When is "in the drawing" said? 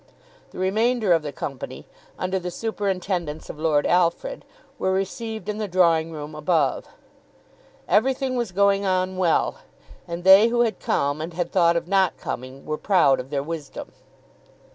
5.47-6.11